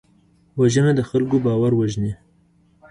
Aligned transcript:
وژنه 0.59 0.91
د 0.97 1.01
خلکو 1.09 1.35
باور 1.45 1.71
وژني 1.75 2.13